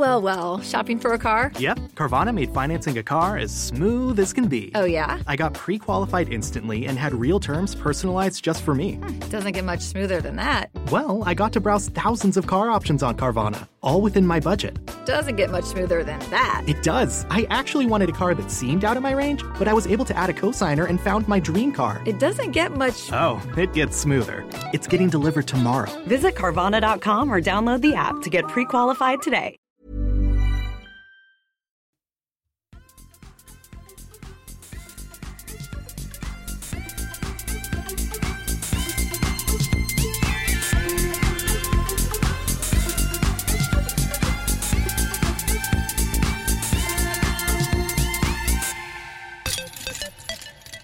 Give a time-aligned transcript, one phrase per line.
[0.00, 0.60] well, well.
[0.62, 1.52] Shopping for a car?
[1.58, 4.72] Yep, Carvana made financing a car as smooth as can be.
[4.74, 5.20] Oh, yeah?
[5.26, 8.94] I got pre qualified instantly and had real terms personalized just for me.
[8.94, 10.70] Hmm, doesn't get much smoother than that.
[10.90, 14.78] Well, I got to browse thousands of car options on Carvana, all within my budget.
[15.04, 16.64] Doesn't get much smoother than that.
[16.66, 17.26] It does.
[17.28, 20.06] I actually wanted a car that seemed out of my range, but I was able
[20.06, 22.02] to add a cosigner and found my dream car.
[22.06, 23.12] It doesn't get much.
[23.12, 24.48] Oh, it gets smoother.
[24.72, 25.92] It's getting delivered tomorrow.
[26.06, 29.59] Visit Carvana.com or download the app to get pre qualified today.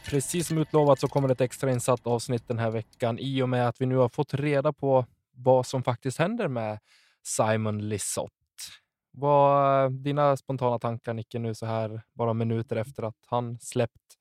[0.08, 3.80] Precis som utlovat så kommer ett extrainsatt avsnitt den här veckan i och med att
[3.80, 6.78] vi nu har fått reda på vad som faktiskt händer med
[7.22, 8.32] Simon Lissott.
[9.10, 14.16] Vad eh, dina spontana tankar Nicke nu så här bara minuter efter att han släppt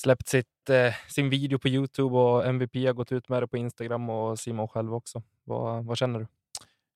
[0.00, 3.56] släppt sitt, eh, sin video på Youtube och MVP har gått ut med det på
[3.56, 5.22] Instagram och Simon själv också.
[5.44, 6.26] Vad, vad känner du?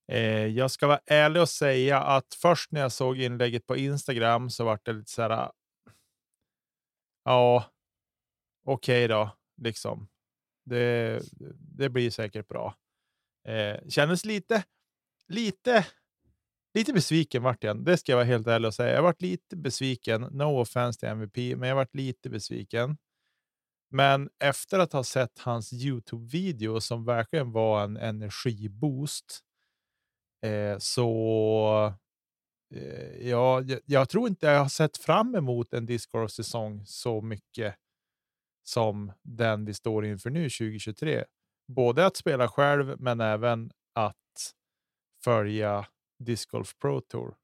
[0.07, 4.49] Eh, jag ska vara ärlig och säga att först när jag såg inlägget på Instagram
[4.49, 5.29] så var det lite så här.
[5.31, 5.51] Ah,
[7.25, 7.65] ja,
[8.63, 9.29] okej okay då,
[9.61, 10.07] liksom.
[10.65, 11.21] Det,
[11.77, 12.75] det blir säkert bra.
[13.47, 14.63] Eh, kändes lite,
[15.27, 15.87] lite,
[16.73, 17.85] lite besviken vart jag.
[17.85, 18.95] Det ska jag vara helt ärlig och säga.
[18.95, 20.21] Jag varit lite besviken.
[20.21, 22.97] No offense till MVP, men jag varit lite besviken.
[23.89, 29.39] Men efter att ha sett hans Youtube-video som verkligen var en energiboost
[30.45, 31.93] eh, så
[32.75, 37.75] eh, ja, jag, jag, tror inte jag har sett fram emot en Discord-säsong så mycket
[38.63, 41.25] som den vi står inför nu 2023.
[41.67, 44.53] Både att spela själv, men även att
[45.23, 45.85] följa
[46.19, 47.35] Disc Golf Pro Tour.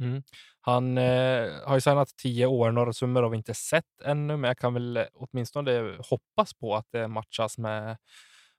[0.00, 0.22] Mm.
[0.60, 2.70] Han eh, har ju signat tio år.
[2.72, 6.86] Några summor har vi inte sett ännu, men jag kan väl åtminstone hoppas på att
[6.90, 7.96] det matchas med,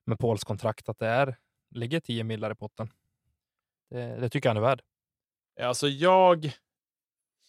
[0.06, 1.38] med Pauls kontrakt, att det är,
[1.76, 2.92] ligger tio millar i potten.
[3.90, 4.82] Det, det tycker jag han är värd.
[5.62, 6.52] Alltså jag,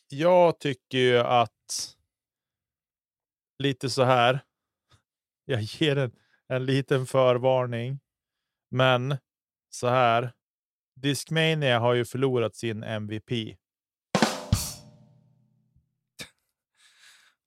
[0.09, 1.97] jag tycker ju att
[3.61, 4.41] lite så här.
[5.45, 6.13] Jag ger en,
[6.49, 8.01] en liten förvarning,
[8.71, 9.17] men
[9.71, 10.33] så här.
[10.97, 13.31] Discmania har ju förlorat sin MVP.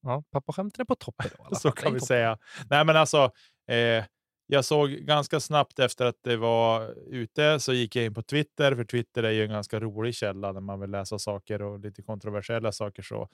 [0.01, 1.57] Ja, pappaskämten är på topp idag.
[1.57, 2.37] så kan vi säga.
[2.69, 3.31] Nej, men alltså,
[3.67, 4.05] eh,
[4.47, 8.75] jag såg ganska snabbt efter att det var ute så gick jag in på Twitter,
[8.75, 12.01] för Twitter är ju en ganska rolig källa när man vill läsa saker och lite
[12.01, 13.03] kontroversiella saker.
[13.03, 13.29] så.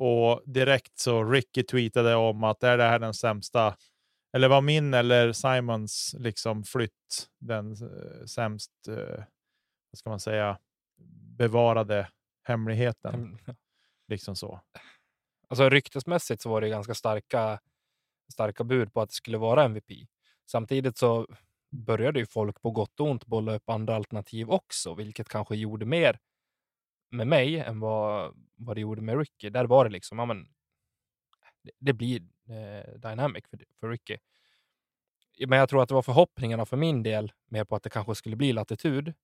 [0.00, 3.76] Och direkt så Ricky tweetade om att är det här den sämsta,
[4.32, 9.24] eller var min eller Simons liksom flytt den uh, sämst, uh,
[9.90, 10.58] vad ska man säga,
[11.36, 12.08] bevarade
[12.42, 13.14] hemligheten.
[13.14, 13.56] Mm.
[14.08, 14.60] Liksom så.
[15.48, 17.60] Alltså ryktesmässigt så var det ganska starka,
[18.32, 19.90] starka bud på att det skulle vara MVP.
[20.50, 21.26] Samtidigt så
[21.70, 25.86] började ju folk på gott och ont bolla upp andra alternativ också, vilket kanske gjorde
[25.86, 26.18] mer
[27.10, 29.50] med mig än vad, vad det gjorde med Ricky.
[29.50, 30.48] Där var det liksom, ja, men,
[31.62, 34.18] det, det blir eh, dynamic för, för Ricky.
[35.46, 38.14] Men jag tror att det var förhoppningarna för min del mer på att det kanske
[38.14, 39.14] skulle bli latitud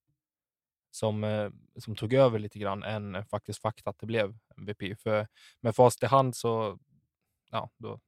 [0.91, 1.49] som, eh,
[1.79, 4.99] som tog över lite grann än faktiskt fakta att det blev MVP.
[4.99, 5.27] För
[5.61, 6.79] med fast i hand så
[7.51, 7.99] ja, då,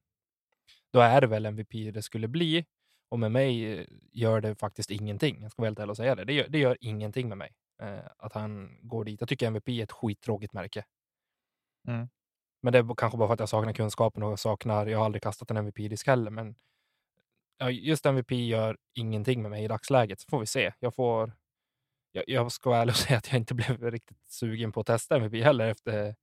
[0.92, 2.66] då är det väl MVP det skulle bli.
[3.10, 5.42] Och med mig gör det faktiskt ingenting.
[5.42, 6.24] Jag ska vara helt ärlig och säga det.
[6.24, 9.20] Det gör, det gör ingenting med mig eh, att han går dit.
[9.20, 10.86] Jag tycker MVP är ett skittråkigt märke.
[11.88, 12.10] Mm.
[12.62, 15.24] Men det är kanske bara för att jag saknar kunskapen och saknar, jag har aldrig
[15.24, 16.56] kastat en MVP-disk heller, men
[17.58, 20.20] ja, just MVP gör ingenting med mig i dagsläget.
[20.20, 20.74] Så får vi se.
[20.80, 21.34] Jag får.
[22.12, 24.88] Jag, jag ska vara ärlig och säga att jag inte blev riktigt sugen på att
[24.88, 26.16] testa MVP heller efter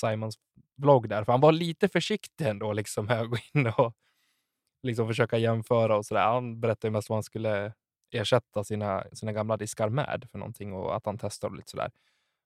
[0.00, 0.38] Simons
[0.76, 3.94] blogg där, för han var lite försiktig ändå liksom med att gå in och
[4.82, 6.22] liksom försöka jämföra och sådär.
[6.22, 7.72] Han berättade mest vad han skulle
[8.10, 11.90] ersätta sina, sina gamla diskar med för någonting och att han testar och lite sådär.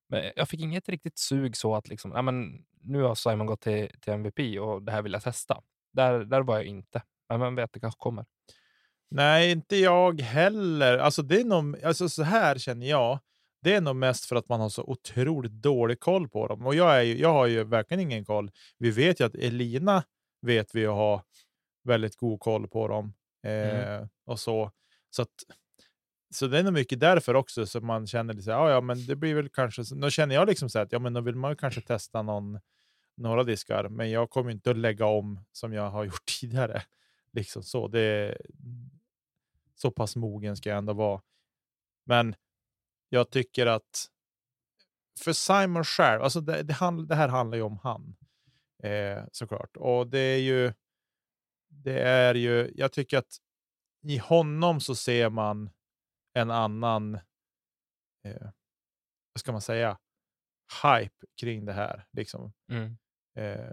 [0.09, 3.61] Men jag fick inget riktigt sug så att liksom, ja, men nu har Simon gått
[3.61, 5.61] till, till MVP och det här vill jag testa.
[5.93, 8.25] Där, där var jag inte, men vem vet, det kanske kommer.
[9.11, 10.99] Nej, inte jag heller.
[10.99, 13.19] Alltså, det är nog, alltså, så här känner jag.
[13.63, 16.67] Det är nog mest för att man har så otroligt dålig koll på dem.
[16.67, 18.51] Och jag, är ju, jag har ju verkligen ingen koll.
[18.79, 20.03] Vi vet ju att Elina
[20.43, 21.23] vet vi har
[21.91, 23.15] väldigt god koll på dem.
[23.43, 24.09] Eh, mm.
[24.25, 24.71] och så.
[25.11, 25.35] Så, att,
[26.35, 28.81] så det är nog mycket därför också som man känner lite så här, ja, ja,
[28.81, 29.83] men det blir väl kanske.
[29.95, 32.61] Då känner jag liksom så här att ja, men då vill man kanske testa någon,
[33.17, 36.83] några diskar, men jag kommer inte att lägga om som jag har gjort tidigare.
[37.33, 37.89] Liksom så.
[37.89, 38.37] Det,
[39.75, 41.21] så pass mogen ska jag ändå vara.
[42.05, 42.35] Men
[43.09, 44.07] jag tycker att
[45.21, 48.17] för Simon själv, alltså det, det, handl, det här handlar ju om han
[48.83, 49.77] eh, såklart.
[49.77, 50.73] Och det är ju,
[51.71, 53.37] det är ju, jag tycker att
[54.03, 55.71] i honom så ser man
[56.33, 57.15] en annan,
[58.25, 58.51] eh,
[59.33, 59.99] vad ska man säga,
[60.83, 62.07] hype kring det här.
[62.13, 62.53] Liksom.
[62.71, 62.97] Mm.
[63.37, 63.71] Eh,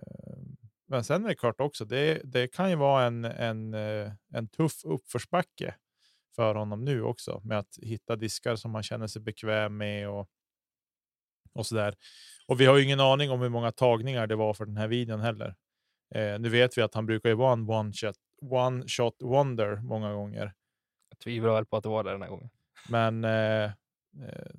[0.88, 4.47] men sen är det klart också, det, det kan ju vara en, en, eh, en
[4.47, 5.75] tuff uppförsbacke
[6.35, 10.29] för honom nu också med att hitta diskar som man känner sig bekväm med och,
[11.53, 11.95] och så där.
[12.47, 14.88] Och vi har ju ingen aning om hur många tagningar det var för den här
[14.88, 15.55] videon heller.
[16.15, 19.75] Eh, nu vet vi att han brukar ju vara en one shot, one shot wonder
[19.75, 20.54] många gånger.
[21.09, 22.50] Jag tvivlar väl på att det var det den här gången.
[22.89, 24.51] Men eh, eh,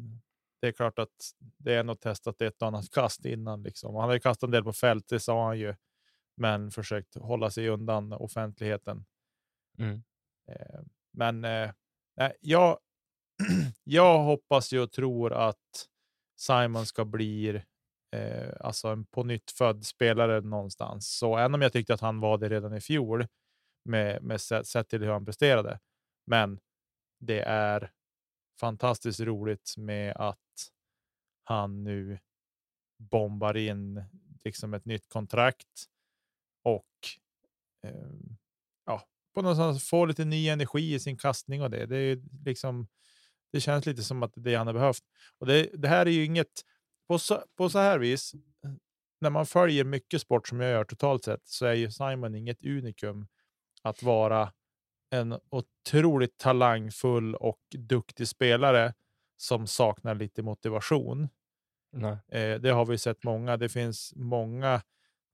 [0.60, 3.62] det är klart att det är nog testat ett och annat kast innan.
[3.62, 3.94] Liksom.
[3.94, 5.74] Han har ju kastat en del på fält, det sa han ju,
[6.36, 9.04] men försökt hålla sig undan offentligheten.
[9.78, 10.02] Mm.
[10.50, 10.80] Eh,
[11.12, 11.70] men eh,
[12.40, 12.78] jag,
[13.84, 15.88] jag hoppas ju och tror att
[16.36, 17.62] Simon ska bli
[18.12, 21.18] eh, alltså en på nytt född spelare någonstans.
[21.18, 23.26] Så även om jag tyckte att han var det redan i fjol
[23.84, 25.78] med, med sett, sett till hur han presterade.
[26.26, 26.60] Men
[27.20, 27.92] det är
[28.60, 30.38] fantastiskt roligt med att
[31.44, 32.18] han nu
[32.98, 34.04] bombar in
[34.44, 35.86] liksom ett nytt kontrakt
[36.62, 36.84] och
[37.82, 38.10] eh,
[38.86, 39.02] ja,
[39.34, 41.86] på någonstans få lite ny energi i sin kastning och det.
[41.86, 42.88] Det, är liksom,
[43.52, 45.02] det känns lite som att det är det han har behövt.
[45.38, 46.62] Och det, det här är ju inget,
[47.08, 48.34] på så, på så här vis,
[49.20, 52.64] när man följer mycket sport som jag gör totalt sett, så är ju Simon inget
[52.64, 53.26] unikum
[53.82, 54.52] att vara
[55.10, 58.94] en otroligt talangfull och duktig spelare
[59.36, 61.28] som saknar lite motivation.
[62.28, 63.56] Eh, det har vi sett många.
[63.56, 64.82] Det finns många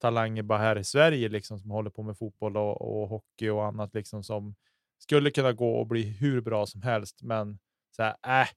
[0.01, 3.67] talanger bara här i Sverige liksom, som håller på med fotboll och, och hockey och
[3.67, 4.55] annat liksom, som
[4.99, 7.23] skulle kunna gå och bli hur bra som helst.
[7.23, 7.59] Men
[7.97, 8.49] så här, äh,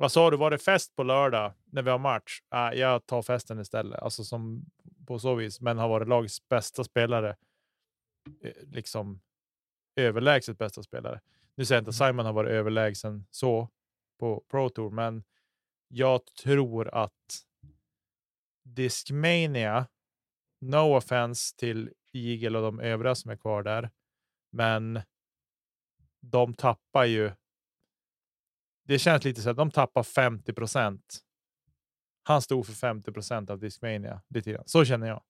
[0.00, 2.42] vad sa du, var det fest på lördag när vi har match?
[2.54, 4.02] Äh, jag tar festen istället.
[4.02, 4.64] Alltså som
[5.06, 7.36] på så vis, men har varit lagets bästa spelare.
[8.42, 9.20] Eh, liksom
[9.96, 11.20] överlägset bästa spelare.
[11.54, 12.12] Nu säger jag inte att Mm.
[12.14, 13.68] Simon har varit överlägsen så
[14.18, 15.24] på Pro Tour, men
[15.88, 17.46] jag tror att
[18.64, 19.86] Discmania,
[20.60, 23.90] no offense till Eagle och de övriga som är kvar där,
[24.52, 25.00] men
[26.20, 27.32] de tappar ju.
[28.90, 31.18] Det känns lite så att de tappar 50 procent.
[32.22, 34.22] Han stod för 50 procent av Discmania.
[34.28, 34.62] Lite grann.
[34.66, 35.22] Så känner jag.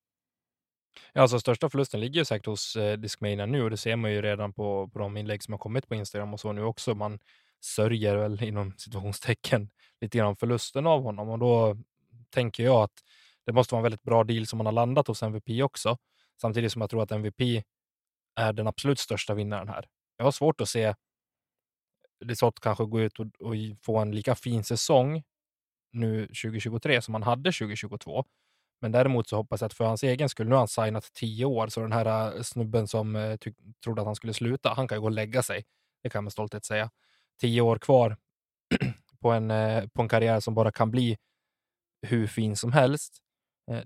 [1.12, 4.12] Ja, alltså största förlusten ligger ju säkert hos eh, Discmania nu och det ser man
[4.12, 6.94] ju redan på, på de inlägg som har kommit på Instagram och så nu också.
[6.94, 7.18] Man
[7.60, 9.70] sörjer väl inom situationstecken
[10.00, 11.76] lite grann förlusten av honom och då
[12.30, 13.04] tänker jag att
[13.46, 15.98] det måste vara en väldigt bra deal som man har landat hos MVP också.
[16.40, 17.64] Samtidigt som jag tror att MVP
[18.36, 19.86] är den absolut största vinnaren här.
[20.16, 20.94] Jag har svårt att se
[22.20, 25.22] Lisotte kanske gå ut och, och få en lika fin säsong
[25.93, 28.25] nu 2023 som han hade 2022.
[28.81, 31.44] Men däremot så hoppas jag att för hans egen skull, nu har han signat tio
[31.44, 34.88] år, så den här äh, snubben som äh, tyck, trodde att han skulle sluta, han
[34.88, 35.64] kan ju gå och lägga sig.
[36.02, 36.90] Det kan jag med stolthet säga.
[37.40, 38.17] Tio år kvar
[39.20, 41.19] på en, äh, på en karriär som bara kan bli
[42.02, 43.19] hur fin som helst.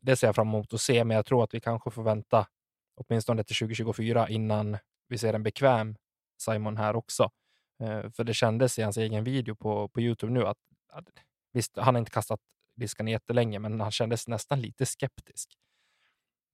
[0.02, 2.46] det ser jag fram emot att se, men jag tror att vi kanske får vänta
[2.96, 4.78] åtminstone till 2024 innan
[5.08, 5.96] vi ser en bekväm
[6.40, 7.30] Simon här också.
[7.84, 10.58] Eh, för det kändes i hans egen video på, på Youtube nu att,
[10.92, 11.04] att
[11.52, 12.40] visst, han har inte kastat
[12.76, 15.50] diskarna jättelänge, men han kändes nästan lite skeptisk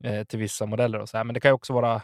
[0.04, 0.98] eh, till vissa modeller.
[0.98, 1.24] och så här.
[1.24, 2.02] Men det kan ju också vara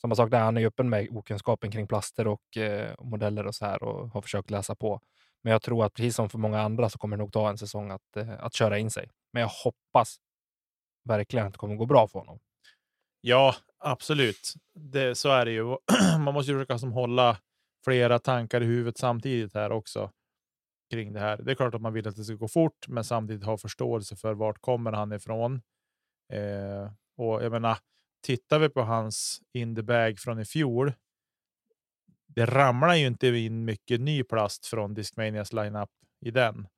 [0.00, 0.40] samma sak där.
[0.40, 3.82] Han är ju öppen med okunskapen kring plaster och, eh, och modeller och så här
[3.82, 5.00] och har försökt läsa på.
[5.42, 7.58] Men jag tror att precis som för många andra så kommer det nog ta en
[7.58, 9.10] säsong att, eh, att köra in sig.
[9.32, 10.16] Men jag hoppas
[11.04, 12.38] verkligen att det kommer gå bra för honom.
[13.20, 14.54] Ja, absolut.
[14.74, 15.76] Det, så är det ju.
[16.18, 17.36] Man måste ju försöka som hålla
[17.84, 20.10] flera tankar i huvudet samtidigt här också
[20.90, 21.36] kring det här.
[21.36, 24.16] Det är klart att man vill att det ska gå fort, men samtidigt ha förståelse
[24.16, 25.62] för vart kommer han ifrån.
[26.32, 27.78] Eh, och jag menar,
[28.26, 30.92] tittar vi på hans in the bag från i fjol.
[32.26, 36.68] Det ramlar ju inte in mycket ny plast från Discmanias lineup i den.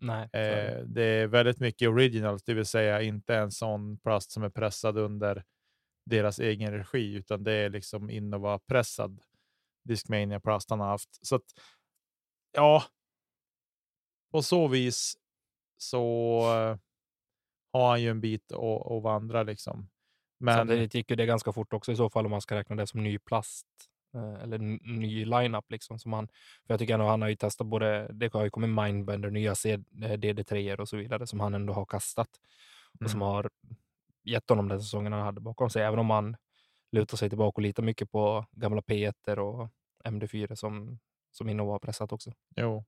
[0.00, 4.42] Nej, eh, det är väldigt mycket originals, det vill säga inte en sån plast som
[4.42, 5.44] är pressad under
[6.06, 9.20] deras egen regi, utan det är liksom innova pressad
[9.88, 11.26] Discmania plast han har haft.
[11.26, 11.44] Så att,
[12.52, 12.84] ja,
[14.32, 15.16] på så vis
[15.76, 16.76] så uh,
[17.72, 19.88] har han ju en bit att, vandra liksom.
[20.40, 22.76] Men Samtidigt gick ju det ganska fort också i så fall om man ska räkna
[22.76, 23.66] det som ny plast
[24.16, 24.58] uh, eller
[24.98, 25.98] ny lineup liksom.
[25.98, 26.28] Som han,
[26.66, 29.54] för jag tycker ändå han har ju testat både, det har ju kommit Mindbender, nya
[29.54, 32.30] DD3 och så vidare som han ändå har kastat
[32.94, 33.10] och mm.
[33.10, 33.50] som har
[34.24, 35.82] gett honom den säsongen han hade bakom sig.
[35.82, 36.36] Även om han
[36.92, 39.68] lutar sig tillbaka och litar mycket på gamla P1 och
[40.10, 40.98] MD4 som,
[41.30, 42.32] som Innova har pressat också.
[42.56, 42.84] Jo,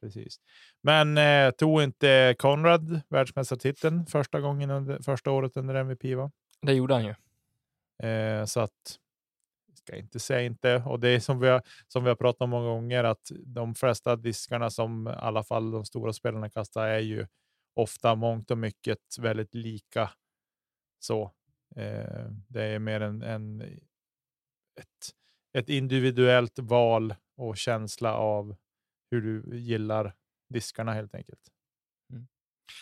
[0.00, 0.40] precis.
[0.82, 6.04] Men eh, tog inte Conrad världsmästartiteln första gången under första året under MVP?
[6.04, 6.30] Va?
[6.62, 7.14] Det gjorde han ju.
[8.08, 8.98] Eh, så att
[9.84, 10.82] ska inte säga inte.
[10.86, 13.74] Och det är som vi har, som vi har pratat om många gånger att de
[13.74, 17.26] flesta diskarna som i alla fall de stora spelarna kastar är ju
[17.74, 20.10] ofta mångt och mycket väldigt lika.
[20.98, 21.22] Så
[21.76, 23.60] eh, det är mer en, en
[24.80, 25.10] ett,
[25.58, 28.56] ett individuellt val och känsla av
[29.10, 30.14] hur du gillar
[30.48, 31.40] diskarna helt enkelt.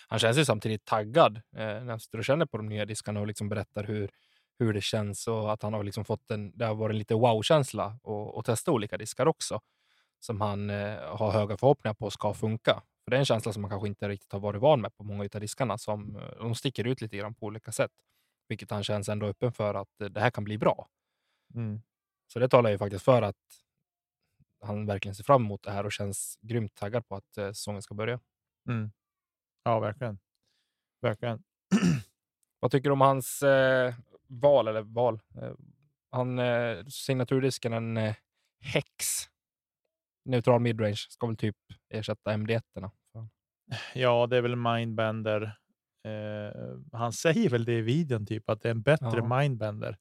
[0.08, 3.20] Han känns ju samtidigt taggad eh, när han sitter och känner på de nya diskarna
[3.20, 4.10] och liksom berättar hur,
[4.58, 7.14] hur det känns och att han har liksom fått en, det har varit en lite
[7.14, 9.60] wow-känsla och, och testa olika diskar också
[10.20, 12.82] som han eh, har höga förhoppningar på ska funka.
[13.04, 15.04] För det är en känsla som man kanske inte riktigt har varit van med på
[15.04, 17.92] många av diskarna som eh, de sticker ut lite grann på olika sätt,
[18.48, 20.88] vilket han känns ändå öppen för att eh, det här kan bli bra.
[21.54, 21.82] Mm.
[22.32, 23.36] Så det talar ju faktiskt för att
[24.60, 27.82] han verkligen ser fram emot det här och känns grymt taggad på att eh, säsongen
[27.82, 28.20] ska börja.
[28.68, 28.92] Mm.
[29.64, 30.18] Ja, verkligen.
[31.00, 31.42] Verkligen.
[32.60, 33.94] Vad tycker du om hans eh,
[34.26, 34.68] val?
[34.68, 35.20] Eller val?
[35.42, 35.52] Eh,
[36.10, 38.14] han, eh, signaturdisken, en eh,
[38.60, 39.06] Hex.
[40.24, 40.96] Neutral midrange.
[41.08, 41.56] Ska väl typ
[41.88, 42.90] ersätta MD1.
[43.94, 45.42] Ja, det är väl Mindbender.
[46.04, 49.38] Eh, han säger väl det i videon, typ att det är en bättre Ja.
[49.38, 49.98] Mindbender.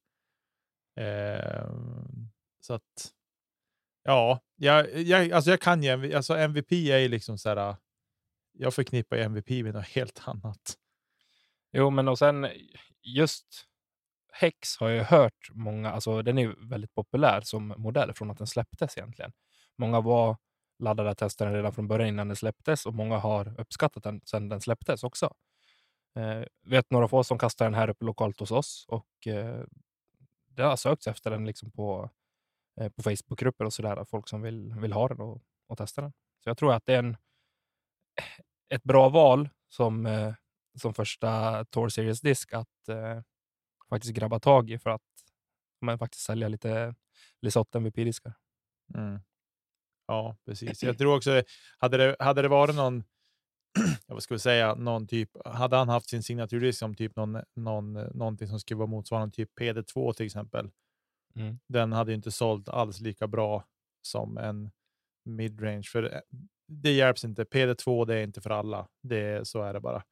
[0.95, 1.71] Eh,
[2.59, 3.11] så att.
[4.03, 6.15] Ja, jag, jag, alltså jag kan ju.
[6.15, 7.57] Alltså MVP är ju liksom så här.
[7.69, 7.75] Äh,
[8.53, 10.77] jag förknippar ju MVP med något helt annat.
[11.73, 12.47] Jo, men och sen
[13.03, 13.67] just
[14.33, 18.31] Hex har jag ju hört många, alltså den är ju väldigt populär som modell från
[18.31, 19.31] att den släpptes egentligen.
[19.77, 20.37] Många var
[20.79, 24.21] laddade att testa den redan från början innan den släpptes och många har uppskattat den
[24.25, 25.33] sedan den släpptes också.
[26.15, 29.63] Eh, vet några få som kastar den här uppe lokalt hos oss och eh,
[30.55, 32.09] det har sökts efter den liksom på,
[32.81, 36.13] eh, på Facebookgrupper och sådär, folk som vill, vill ha den och, och testa den.
[36.43, 37.17] Så jag tror att det är en,
[38.69, 40.33] ett bra val som, eh,
[40.79, 43.21] som första Tour Series-disk att eh,
[43.89, 45.01] faktiskt grabba tag i för att
[45.81, 46.95] men, faktiskt sälja lite
[47.41, 48.33] Lisotte MVP-diskar.
[48.95, 49.19] Mm.
[50.07, 50.83] Ja, precis.
[50.83, 51.43] Jag tror också,
[51.77, 53.03] hade det, hade det varit någon,
[54.07, 57.93] vad ska vi säga, någon typ, hade han haft sin signaturdisk som typ någon, någon,
[57.93, 60.69] någonting som skulle vara motsvarande typ PD2 till exempel,
[61.35, 61.59] Mm.
[61.67, 63.65] den hade ju inte sålt alls lika bra
[64.01, 64.71] som en
[65.25, 65.83] midrange.
[65.91, 66.21] För det-
[66.67, 67.43] det hjälps inte.
[67.43, 68.87] PD2 det är inte för alla.
[69.01, 70.03] Det, så är det bara.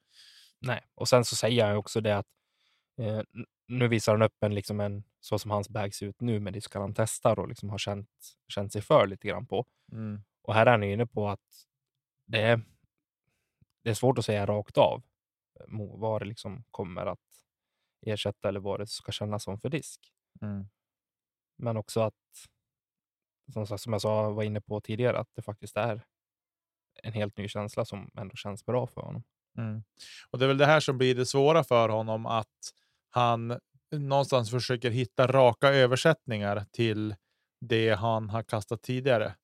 [0.60, 2.28] Nej, och sen så säger han också det att
[2.98, 3.22] eh,
[3.68, 6.54] nu visar han upp en, liksom en så som hans bag ser ut nu med
[6.54, 8.10] diskar han testar och liksom har känt,
[8.48, 9.66] känt sig för lite grann på.
[9.92, 10.24] Mm.
[10.42, 11.66] Och här är han inne på att
[12.25, 12.62] det är,
[13.84, 15.04] det är svårt att säga rakt av
[15.60, 17.20] eh, vad det liksom kommer att
[18.06, 20.14] ersätta eller vad det ska kännas som för disk.
[20.42, 20.68] Mm.
[21.58, 22.14] Men också att,
[23.54, 26.06] som, sagt, som jag sa, var inne på tidigare, att det faktiskt är
[27.04, 29.24] en helt ny känsla som ändå känns bra för honom.
[29.58, 29.84] Mm.
[30.30, 32.74] Och det är väl det här som blir det svåra för honom, att
[33.10, 33.60] han
[33.92, 37.16] någonstans försöker hitta raka översättningar till
[37.62, 39.36] det han har kastat tidigare.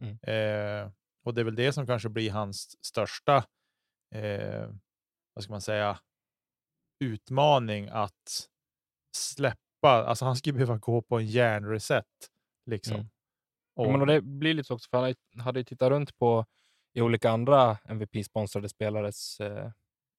[0.00, 0.18] Mm.
[0.22, 0.90] Eh,
[1.24, 3.44] och det är väl det som kanske blir hans största,
[4.14, 4.68] eh,
[5.34, 5.98] vad ska man säga,
[7.00, 8.48] utmaning att
[9.16, 9.58] släppa.
[9.82, 12.06] Alltså han skulle behöva gå på en järnreset.
[12.66, 12.94] Liksom.
[12.94, 13.06] Mm.
[13.76, 15.90] Och, Ja, men och det blir lite så också, för han hade- hade ju tittat
[15.90, 16.46] runt på
[16.92, 19.70] i olika andra MVP-sponsrade spelares eh,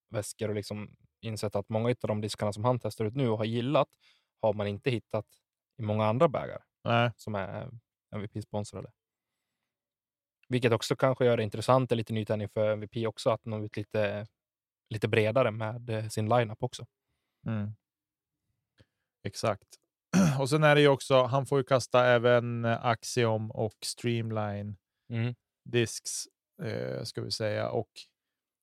[0.10, 3.38] väskor och liksom insett att många av de diskarna som han testar ut nu och
[3.38, 3.88] har gillat
[4.42, 5.26] har man inte hittat
[5.78, 7.70] i många andra bägar nej, som är
[8.16, 8.92] MVP-sponsrade.
[10.48, 14.28] Vilket också kanske gör det intressant, lite nytändning för MVP också, att nå ut lite,
[14.90, 16.86] lite bredare med eh, sin lineup också.
[17.46, 17.72] Mm.
[19.24, 19.68] Exakt.
[20.40, 24.78] Och sen är det ju också, han får ju kasta även eh, Axiom och Streamline
[25.66, 26.24] disks,
[26.64, 27.70] eh, ska vi säga.
[27.70, 27.90] Och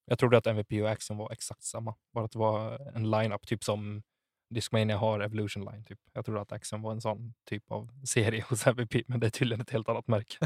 [0.05, 3.47] Jag trodde att MVP och Axiom var exakt samma, bara att det var en lineup,
[3.47, 4.03] typ som
[4.55, 5.83] Discmania har Evolution Line.
[5.83, 5.99] Typ.
[6.13, 9.31] Jag trodde att Axiom var en sån typ av serie hos MVP, men det är
[9.31, 10.37] tydligen ett helt annat märke.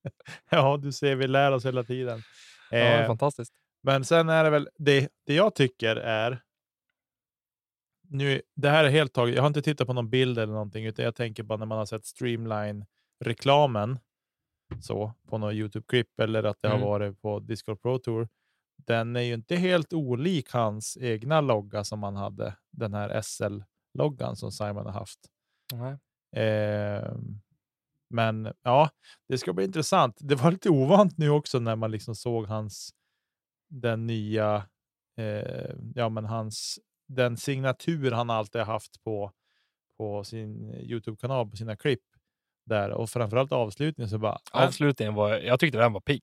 [0.50, 2.22] ja, du ser, vi lär oss hela tiden.
[2.70, 3.52] Ja, det är Eh, fantastiskt.
[3.82, 6.42] men sen är det väl det, det jag tycker är.
[8.08, 9.34] Nu, det här är helt taget.
[9.34, 11.78] Jag har inte tittat på någon bild eller någonting, utan jag tänker bara när man
[11.78, 12.86] har sett Streamline
[13.24, 13.98] reklamen
[14.82, 16.80] så på någon Youtube-klipp eller att det Mm.
[16.80, 18.28] har varit på Discord Pro Tour.
[18.76, 24.36] Den är ju inte helt olik hans egna logga som han hade, den här SL-loggan
[24.36, 25.18] som Simon har haft.
[25.72, 25.96] Nej.
[26.36, 27.40] Ehm,
[28.10, 28.90] men ja,
[29.28, 30.16] det ska bli intressant.
[30.20, 32.90] Det var lite ovant nu också när man liksom såg hans,
[33.68, 34.66] den nya,
[35.16, 36.78] eh, ja men hans,
[37.08, 39.32] den signatur han alltid haft på,
[39.98, 42.02] på sin Youtube-kanal, på sina klipp
[42.66, 46.22] där och framförallt avslutningen så bara, "Ah, Avslutningen var, jag tyckte den var pigg.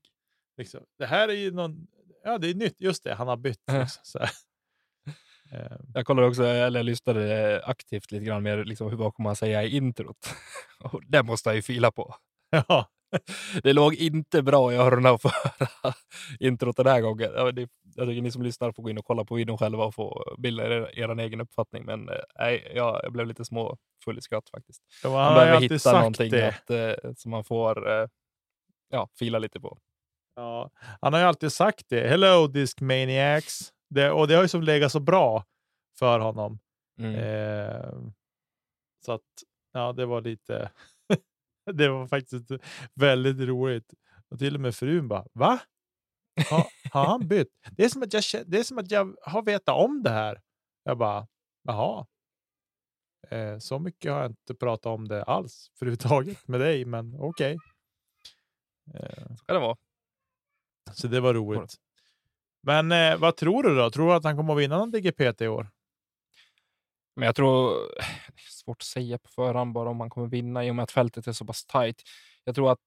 [0.57, 0.85] Liksom.
[0.97, 1.87] Det här är ju någon,
[2.23, 3.61] ja det är nytt, just det, han har bytt.
[3.65, 3.79] Ja.
[3.79, 4.21] Liksom.
[5.51, 9.29] Eh, Jag kollade också, eller jag lyssnade aktivt lite grann mer liksom, hur vad kommer
[9.29, 10.17] man säga i introt?
[10.83, 12.15] Och det måste jag ju fila på.
[12.67, 12.87] ja,
[13.63, 15.93] Det låg inte bra i öronen att höra
[16.39, 17.31] introt den här gången.
[17.35, 17.51] Ja,
[17.95, 20.35] jag tycker ni som lyssnar får gå in och kolla på videon själva och få
[20.37, 21.85] bilda er, er egen uppfattning.
[21.85, 24.81] Men eh, nej, jag, jag blev lite små full i skratt faktiskt.
[25.03, 28.07] Ja, Man han behöver hitta någonting att, eh, som man får eh,
[28.89, 29.77] ja, fila lite på.
[30.35, 30.71] Ja,
[31.01, 32.07] han har ju alltid sagt det.
[32.09, 33.73] Hello Discmaniacs.
[33.89, 35.45] Det, och det har ju som legat så bra
[35.99, 36.59] för honom.
[36.99, 37.15] Mm.
[37.15, 37.93] Eh,
[39.05, 39.21] så att,
[39.71, 40.71] ja, det var lite...
[41.73, 42.51] det var faktiskt
[42.93, 43.93] väldigt roligt.
[44.29, 45.59] Och till och med frun bara, va?
[46.49, 47.47] Ha, har han bytt?
[47.71, 50.41] Det är, som att jag, det är som att jag har vetat om det här.
[50.83, 51.27] Jag bara,
[51.63, 52.05] jaha.
[53.29, 57.57] Eh, så mycket har jag inte pratat om det alls förhuvudtaget med dig, men okej.
[58.93, 59.77] Eh, Så kan det vara.
[60.91, 61.75] Så det var roligt.
[62.63, 63.89] Men eh, vad tror du då?
[63.89, 65.67] Tror du att han kommer att vinna någon DGPT i år?
[67.15, 67.69] Men jag tror,
[68.27, 70.83] det är svårt att säga på förhand bara om han kommer vinna i och med
[70.83, 72.03] att fältet är så pass tajt.
[72.43, 72.79] Jag tror att,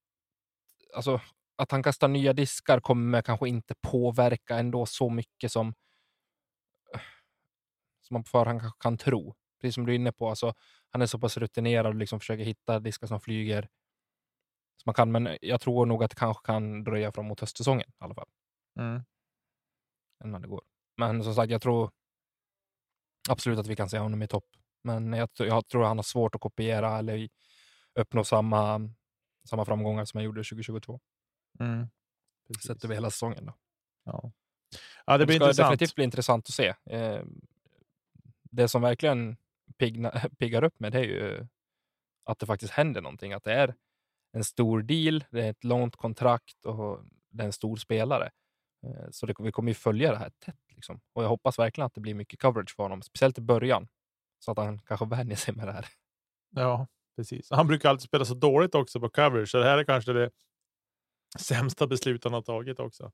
[0.95, 1.21] alltså,
[1.57, 5.75] att han kastar nya diskar kommer kanske inte påverka ändå så mycket som,
[8.03, 9.35] som man på förhand kanske kan tro.
[9.61, 10.55] Precis som du är inne på, alltså,
[10.91, 13.69] han är så pass rutinerad och liksom försöker hitta diskar som flyger.
[14.77, 18.05] Som man kan, men jag tror nog att det kanske kan dröja framåt höstsäsongen i
[18.05, 18.29] alla fall.
[20.25, 20.63] Innan det går.
[20.97, 21.91] Men som sagt, jag tror
[23.29, 24.45] absolut att vi kan se honom i topp.
[24.85, 27.29] Men jag, jag tror han har svårt att kopiera eller
[27.95, 28.91] uppnå samma,
[29.49, 31.01] samma framgångar som han gjorde 2022.
[32.47, 32.67] Precis.
[32.67, 33.47] Sett över hela säsongen.
[33.47, 33.53] Då.
[34.05, 34.33] Ja.
[35.07, 35.71] ja, det blir ska intressant.
[35.71, 36.75] definitivt bli intressant att se.
[36.91, 37.25] Eh,
[38.43, 39.37] det som verkligen
[39.79, 41.47] pigna, piggar upp med det är ju
[42.25, 43.33] att det faktiskt händer någonting.
[43.33, 43.75] Att det är
[44.33, 48.31] en stor deal, det är ett långt kontrakt och det är en stor spelare.
[48.87, 50.61] Eh, så det, vi kommer ju följa det här tätt.
[50.75, 51.01] Liksom.
[51.13, 53.89] Och jag hoppas verkligen att det blir mycket coverage för honom, speciellt i början.
[54.39, 55.87] Så att han kanske vänjer sig med det här.
[56.51, 56.87] Ja,
[57.17, 57.51] precis.
[57.51, 60.31] Han brukar alltid spela så dåligt också på coverage, så det här är kanske det
[61.39, 63.13] sämsta beslut han har tagit också.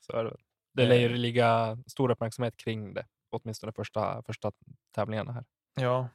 [0.00, 0.36] Så är det.
[0.74, 1.12] det lär ju Eh.
[1.16, 4.52] ligga stor uppmärksamhet kring det, åtminstone första, första
[4.94, 5.44] tävlingarna här.
[5.74, 6.08] Ja,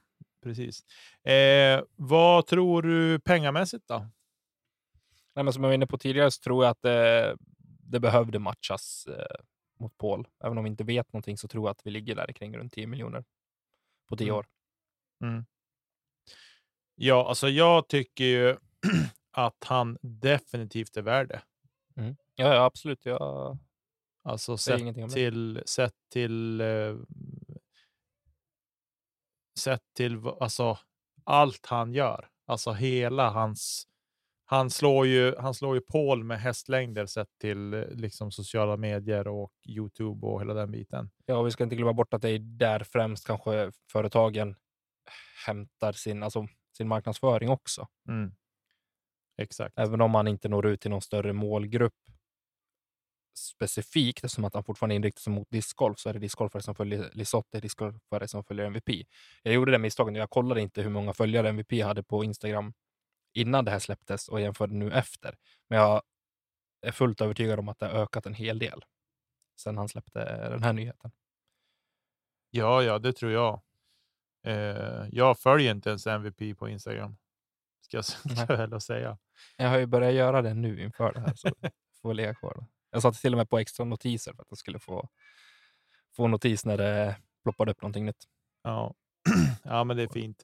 [0.44, 0.86] precis.
[1.24, 4.08] Eh, vad tror du pengamässigt då?
[5.38, 7.38] Nej, men som jag var inne på tidigare så tror jag att det,
[7.92, 9.46] det behövde matchas eh,
[9.80, 10.28] mot Paul.
[10.44, 12.74] Även om vi inte vet någonting så tror jag att vi ligger där kring runt
[12.74, 13.26] 10 miljoner
[14.10, 14.36] på 10 Mm.
[14.38, 14.48] år.
[16.96, 18.58] Ja, alltså jag tycker ju
[19.32, 21.42] att han definitivt är värd det.
[22.36, 23.06] Ja, ja, absolut.
[23.06, 23.58] Jag
[24.24, 24.80] Alltså sett
[25.14, 26.96] till, sett till, eh,
[29.60, 30.78] sett till alltså,
[31.24, 32.30] allt han gör.
[32.46, 33.88] Alltså hela hans,
[34.50, 39.52] han slår ju, han slår ju Paul med hästlängder sett till liksom sociala medier och
[39.68, 41.10] Youtube och hela den biten.
[41.26, 44.56] Ja, vi ska inte glömma bort att det är där främst kanske företagen
[45.46, 47.88] hämtar sin, alltså, sin marknadsföring också.
[49.38, 49.80] Exakt.
[49.80, 51.94] Även om man inte når ut till någon större målgrupp
[53.38, 57.10] specifikt, eftersom att han fortfarande inriktar sig mot discgolf, så är det discgolfare som följer
[57.14, 58.90] Lisotte, discgolfare som följer MVP.
[59.44, 62.74] Jag gjorde det misstaget, jag kollade inte hur många följare MVP hade på Instagram
[63.34, 65.38] innan det här släpptes och jämförde nu efter.
[65.68, 66.02] Men jag
[66.82, 68.84] är fullt övertygad om att det har ökat en hel del
[69.60, 71.12] sen han släppte den här nyheten.
[72.50, 73.62] Ja, ja, det tror jag.
[74.44, 77.18] Eh, jag följer inte ens MVP på Instagram.
[77.82, 78.06] Ska jag,
[78.38, 79.18] ska jag väl säga.
[79.58, 81.50] Jag har ju börjat göra det nu inför det här, så
[82.02, 82.66] får ligga kvar.
[82.92, 85.10] Jag satte till och med på extra notiser för att jag skulle få,
[86.16, 88.24] få notis när det ploppade upp någonting nytt.
[88.64, 88.96] Ja.
[89.64, 90.44] ja, men det är fint.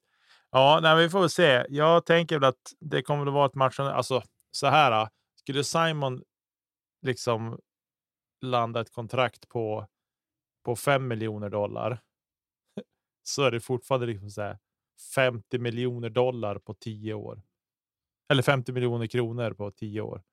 [0.54, 1.66] Ja, nej, vi får väl se.
[1.70, 3.80] Jag tänker väl att det kommer att vara ett match.
[3.80, 4.92] Alltså så här.
[4.92, 6.24] ah, Skulle Simon
[7.02, 7.60] liksom
[8.42, 9.88] landa ett kontrakt på
[10.66, 12.02] på 5 miljoner dollar.
[13.24, 14.60] Så är det fortfarande liksom så här
[15.16, 17.42] 50 miljoner dollar på 10 år.
[18.30, 20.24] Eller 50 miljoner kronor på 10 år.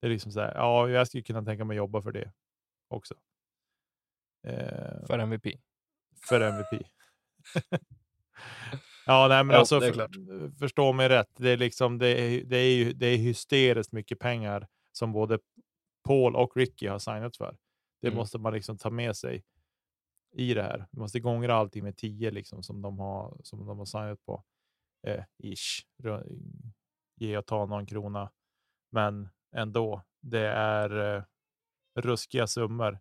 [0.00, 0.54] Det är liksom så här.
[0.54, 2.32] Ja, jag skulle kunna tänka mig jobba för det
[2.88, 3.14] också.
[4.46, 5.46] Eh, För MVP.
[6.28, 6.86] för MVP.
[9.06, 11.30] ja, nej, men Jo, alltså för, förstå mig rätt.
[11.36, 15.38] Det är liksom det är, det är ju det är hysteriskt mycket pengar som både
[16.08, 17.56] Paul och Ricky har signat för.
[18.00, 18.16] Det Mm.
[18.18, 19.44] måste man liksom ta med sig
[20.36, 20.78] i det här.
[20.78, 24.44] Man måste gångra allting med 10 liksom som de har som de har signat på.
[25.06, 25.84] Eh, ish.
[27.16, 28.30] Ge och ta någon krona.
[28.92, 31.22] Men ändå, det är eh,
[31.98, 32.98] ruskiga summor.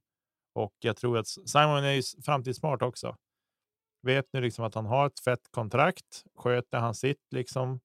[0.53, 3.17] Och jag tror att Simon är ju framtidssmart också.
[4.05, 6.23] Vet nu liksom att han har ett fett kontrakt.
[6.35, 7.79] Sköter han sitt liksom.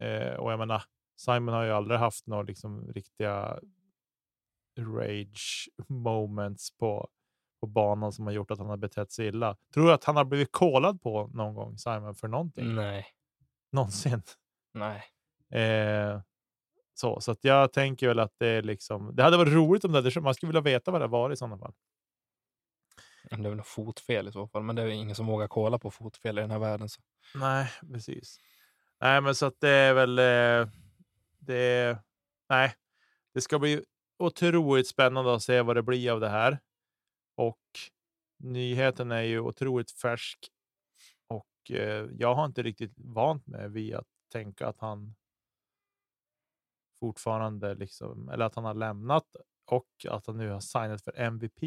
[0.00, 0.82] Eh, och jag menar,
[1.20, 3.58] Simon har ju aldrig haft några liksom riktiga
[4.78, 7.08] rage moments på,
[7.60, 9.56] på banan som har gjort att han har betett sig illa.
[9.74, 12.74] Tror du att han har blivit kollad på någon gång, Simon, för någonting?
[12.74, 13.06] Nej,
[13.72, 14.22] Någonsin?
[14.74, 15.02] nej.
[15.62, 16.20] Eh,
[16.94, 19.16] så, så att jag tänker väl att det är liksom.
[19.16, 20.20] Det hade varit roligt om det hade.
[20.20, 21.72] Man skulle vilja veta vad det var i sådana fall.
[23.30, 25.78] Det är väl något fotfel i så fall, men det är ingen som vågar kolla
[25.78, 26.88] på fotfel i den här världen.
[26.88, 27.00] Så.
[27.34, 28.40] Nej, precis.
[29.00, 30.18] Nej, men så att det är väl.
[30.18, 30.72] Eh,
[31.38, 31.98] det.
[32.48, 32.74] Nej,
[33.34, 33.84] det ska bli
[34.18, 36.58] otroligt spännande att se vad det blir av det här.
[37.36, 37.60] Och
[38.38, 40.38] nyheten är ju otroligt färsk.
[41.28, 45.14] Och eh, jag har inte riktigt vant mig vid att tänka att han
[47.00, 51.62] fortfarande liksom, eller att han har lämnat och att han nu har signat för MVP.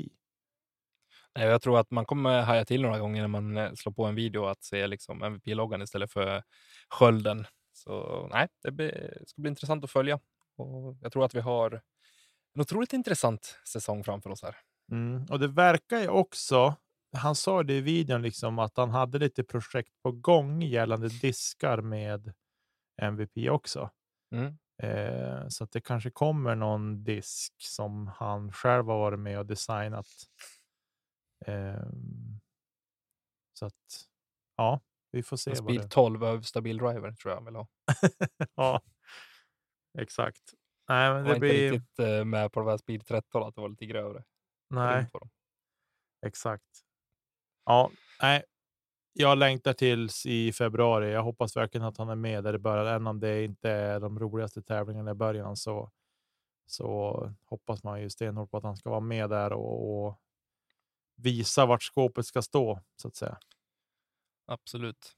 [1.35, 4.05] Nej, Jag tror att man kommer haja till några gånger när man eh, slår på
[4.05, 6.43] en video att se liksom MVP-loggan istället för
[6.89, 7.45] skölden.
[7.73, 10.19] Så nej, det blir, ska bli intressant att följa.
[10.57, 11.81] Och jag tror att vi har
[12.55, 14.55] en otroligt intressant säsong framför oss här.
[14.91, 15.25] Mm.
[15.29, 16.75] Och det verkar ju också.
[17.17, 21.81] Han sa det i videon liksom att han hade lite projekt på gång gällande diskar
[21.81, 22.33] med
[23.01, 23.89] MVP också.
[24.35, 24.57] Mm.
[24.83, 29.45] Eh, så att det kanske kommer någon disk som han själv har varit med och
[29.45, 30.07] designat.
[31.45, 31.83] Eh,
[33.53, 34.07] så att
[34.57, 35.49] ja, vi får se.
[35.49, 35.63] Vad det...
[35.63, 37.67] Speed 12 av stabil driver tror jag han vill ha.
[38.55, 38.81] ja,
[39.99, 40.53] exakt.
[40.87, 41.71] Nej, men Jag det var inte blir.
[41.71, 44.23] riktigt eh, med på de här Speed 13, att det var lite grövre.
[44.69, 45.09] Nej,
[46.25, 46.81] exakt.
[47.65, 48.43] Ja, nej.
[49.13, 51.11] Jag längtar tills i februari.
[51.11, 53.99] Jag hoppas verkligen att han är med där i början, även om det inte är
[53.99, 55.91] de roligaste tävlingarna i början så.
[56.65, 60.19] Så hoppas man ju stenhårt på att han ska vara med där och, och
[61.15, 63.37] visa vart skåpet ska stå så att säga.
[64.47, 65.15] Absolut.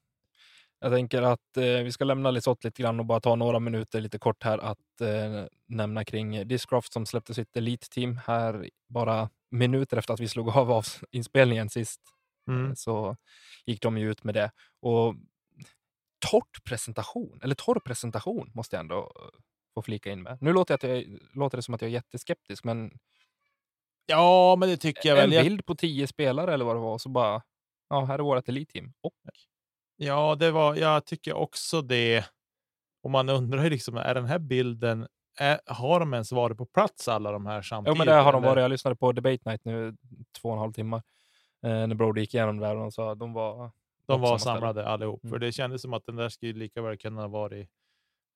[0.79, 4.01] Jag tänker att eh, vi ska lämna Lisotte lite grann och bara ta några minuter
[4.01, 9.97] lite kort här att eh, nämna kring Discraft som släppte sitt Elite-team här bara minuter
[9.97, 12.01] efter att vi slog av, av inspelningen sist.
[12.47, 12.67] Mm.
[12.67, 13.17] Eh, Så
[13.65, 14.51] gick de ju ut med det.
[14.81, 15.15] Och
[16.31, 19.11] torrt presentation, eller torr presentation måste jag ändå
[19.73, 20.37] få flika in med.
[20.41, 22.91] Nu låter, jag jag, låter det som att jag är jätteskeptisk, men
[24.05, 25.33] Ja, men det tycker jag en väl.
[25.33, 27.41] Jag, bild på tio spelare eller vad det var, så bara,
[27.89, 28.93] ja, här är vårt Elite-team.
[29.01, 29.13] Och
[29.97, 30.75] ja, det var.
[30.75, 32.25] Jag tycker också det.
[33.03, 35.07] Och man undrar ju liksom, är den här bilden?
[35.39, 37.97] Är, har de ens varit på plats alla de här Jo, samtidigt?
[37.97, 38.61] men det har de varit.
[38.61, 39.95] Jag lyssnade på Debate Night nu
[40.41, 40.95] två och en halv timme
[41.65, 43.71] eh, när Brody gick igenom det där och de sa att de var
[44.05, 45.39] De var samlade allihop, för Mm.
[45.39, 47.69] det kändes som att den där skulle lika väl kunna ha varit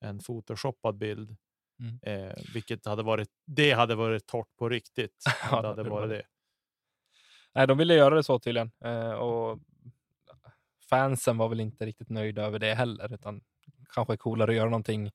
[0.00, 1.36] en photoshoppad bild,
[1.80, 1.98] Mm.
[2.02, 3.28] eh, vilket hade varit.
[3.46, 5.24] Det hade varit torrt på riktigt.
[5.50, 6.22] Ja, det hade det varit var det.
[7.54, 8.70] Nej, de ville göra det så tydligen.
[8.84, 9.58] Eh, och
[10.90, 13.40] fansen var väl inte riktigt nöjda över det heller, utan
[13.94, 15.10] kanske coolare att göra någonting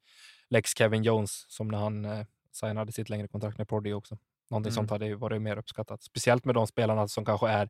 [0.50, 4.18] Lex Kevin Jones som när han eh, signade sitt längre kontrakt med Prodigy också.
[4.50, 4.76] Någonting Mm.
[4.76, 7.70] sånt hade ju varit mer uppskattat, speciellt med de spelarna som kanske är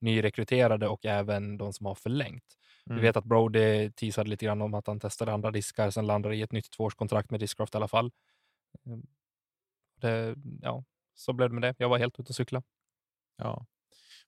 [0.00, 2.44] nyrekryterade och även de som har förlängt.
[2.86, 2.96] Mm.
[2.96, 6.36] Vi vet att Brody teasade lite grann om att han testade andra diskar, sen landade
[6.36, 8.10] i ett nytt tvåårskontrakt med Discraft i alla fall.
[8.86, 9.06] Mm.
[10.00, 11.74] Det, ja, så blev det med det.
[11.78, 12.62] Jag var helt ute och cykla.
[13.36, 13.66] Ja,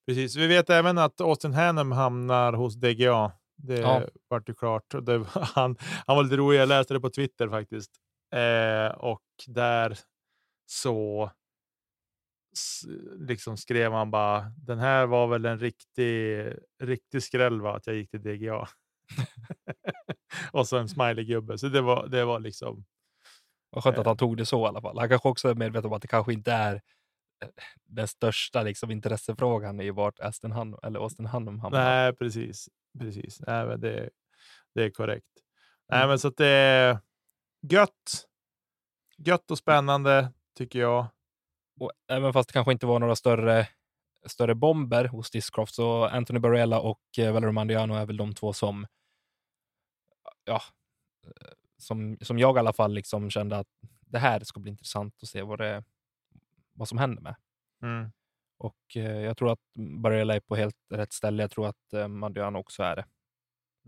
[0.06, 0.36] precis.
[0.36, 3.32] Vi vet även att Austin Hannum hamnar hos DGA.
[3.56, 4.02] Det Ja.
[4.28, 4.94] vart ju klart.
[5.02, 5.76] Det, var- han,
[6.06, 6.58] han var lite rolig.
[6.60, 7.90] Jag läste det på Twitter faktiskt.
[8.34, 9.98] Eh, och där
[10.66, 11.30] så
[13.18, 16.46] liksom skrev han bara den här var väl en riktig,
[16.82, 18.68] riktig skräll va, att jag gick till DGA.
[20.52, 21.56] och så en smiley-gubbe.
[21.58, 22.84] Så det var, det var liksom.
[23.74, 24.10] Vad skönt att Eh.
[24.10, 24.98] han tog det så i alla fall.
[24.98, 26.74] Han kanske också är medveten om att det kanske inte är
[27.42, 27.48] eh,
[27.84, 31.84] den största liksom, intressefrågan i vart Aston Han eller Austin Hannum hamnar.
[31.84, 32.68] Nej, precis.
[32.98, 33.40] precis.
[33.40, 34.10] Nej, men det,
[34.74, 35.26] det är korrekt.
[35.88, 36.08] Nej, Mm.
[36.08, 36.98] men så att det är
[37.70, 38.26] gött.
[39.18, 41.06] Gött och spännande tycker jag.
[41.80, 43.68] Och även fast det kanske inte var några större,
[44.26, 48.52] större bomber hos Discraft så Anthony Barella och eh, Valerio Mandiano är väl de två
[48.52, 48.86] som
[50.44, 50.60] ja,
[51.78, 53.68] som, som jag i alla fall liksom kände att
[54.00, 55.84] det här ska bli intressant att se vad, det,
[56.72, 57.34] vad som händer med.
[57.82, 58.12] Mm.
[58.58, 61.42] Och eh, jag tror att Barella är på helt rätt ställe.
[61.42, 63.06] Jag tror att eh, Mandiano också är det.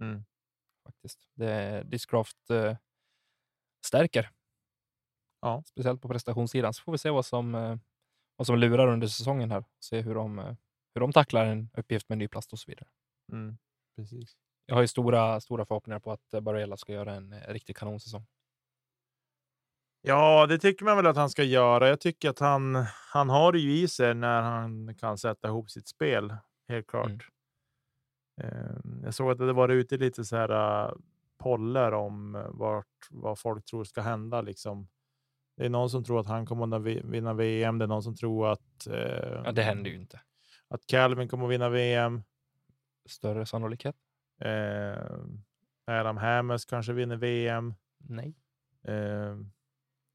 [0.01, 0.25] Mm.
[0.85, 1.29] faktiskt.
[1.35, 2.77] Det, Discraft eh,
[3.87, 4.31] stärker.
[5.41, 5.63] Ja.
[5.67, 6.75] Speciellt på prestationssidan.
[6.75, 7.77] Så får vi se vad som, eh,
[8.37, 9.65] vad som lurar under säsongen här.
[9.81, 10.55] Se hur de, eh,
[10.95, 12.89] hur de tacklar en uppgift med ny plast och så vidare.
[13.33, 13.59] Mm.
[13.97, 14.37] Precis.
[14.67, 18.27] Jag har ju stora, stora förhoppningar på att Barella ska göra en eh, riktig kanonsäsong.
[20.03, 21.89] Ja, det tycker man väl att han ska göra.
[21.89, 22.75] Jag tycker att han,
[23.13, 26.37] han har det ju i sig när han kan sätta ihop sitt spel.
[26.69, 27.07] Helt klart.
[28.43, 29.03] Mm.
[29.05, 30.51] Jag såg att det var ute lite så här
[30.89, 30.95] uh,
[31.39, 34.89] poller om eh, vart, vad folk tror ska hända liksom
[35.57, 37.79] Det är någon som tror att han kommer att vi- vinna VM.
[37.79, 40.21] Det är någon som tror att, eh, Ja, det händer ju inte.
[40.69, 42.23] att Calvin kommer att vinna VM.
[43.09, 43.97] Större sannolikhet?
[44.41, 45.19] Eh,
[45.85, 47.75] Adam Hammes kanske vinner VM.
[47.99, 48.35] Nej.
[48.83, 49.37] Eh,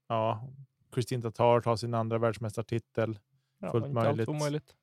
[0.08, 0.48] ja,
[0.92, 3.18] Kristin Tatar tar sin andra världsmästartitel.
[3.58, 4.28] Ja, Fullt möjligt.
[4.28, 4.76] omöjligt.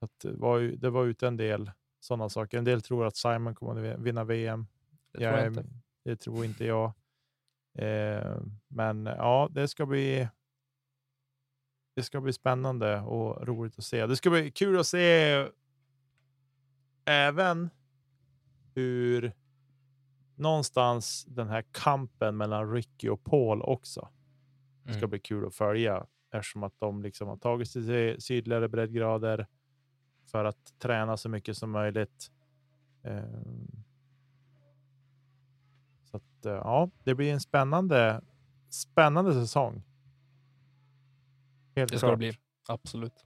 [0.00, 2.58] Att det, var ju, det var ute en del sådana saker.
[2.58, 4.66] En del tror att Simon kommer att vinna VM.
[5.12, 5.64] Det tror jag Jag inte.
[6.04, 6.92] Det tror inte jag.
[7.78, 8.36] Eh,
[8.68, 10.28] men ja, det ska bli.
[11.96, 14.06] Det ska bli spännande och roligt att se.
[14.06, 15.48] Det ska bli kul att se.
[17.04, 17.70] Även
[18.74, 19.32] hur
[20.34, 24.08] någonstans den här kampen mellan Ricky och Paul också
[24.84, 25.10] ska Mm.
[25.10, 29.46] bli kul att följa eftersom att de liksom har tagit sig till sydligare breddgrader
[30.26, 32.30] för att träna så mycket som möjligt.
[33.02, 33.84] Ehm,
[36.04, 38.20] Så att, eh, ja, det blir en spännande,
[38.68, 39.82] spännande säsong.
[41.76, 42.14] Helt Det ska klart.
[42.14, 42.32] det bli.
[42.68, 43.24] Absolut.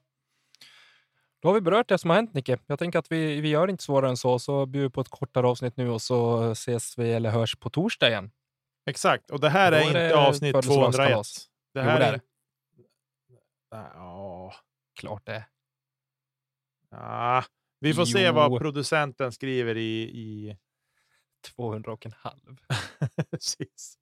[1.41, 2.59] Då har vi berört det som har hänt, Nicke.
[2.67, 5.47] Jag tänker att vi, vi gör inte svårare än så, så bjuder på ett kortare
[5.47, 8.31] avsnitt nu och så ses vi eller hörs på torsdag igen.
[8.85, 10.65] Exakt, och det här är är inte avsnitt 201.
[10.65, 11.49] födelsedagskalas.
[11.73, 12.21] Det Jo, här det är är det.
[13.71, 14.53] Nej, Ja,
[14.99, 15.33] Klart det.
[15.35, 15.43] är.
[16.89, 17.43] ja.
[17.79, 18.57] Vi får se vad Jo.
[18.59, 20.57] producenten skriver i, i
[21.55, 22.57] 200 och en halv.
[23.31, 23.97] Precis.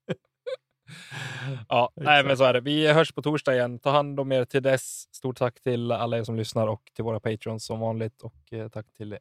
[1.69, 2.61] Ja, nej, men så är det.
[2.61, 3.79] Vi hörs på torsdag igen.
[3.79, 5.15] Ta hand om er till dess.
[5.15, 8.21] Stort tack till alla er som lyssnar och till våra patrons som vanligt.
[8.21, 9.17] Och eh, tack till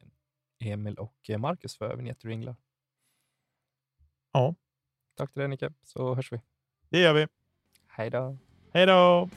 [0.59, 2.55] Emil och eh, Marcus för vignetter och ringlar.
[4.33, 4.55] Ja.
[5.17, 6.41] Tack till dig Nicke, så hörs vi.
[6.89, 7.27] Det gör vi.
[7.87, 8.37] Hej då.
[8.73, 9.29] Hej då!